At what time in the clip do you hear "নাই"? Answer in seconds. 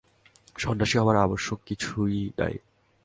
2.39-2.55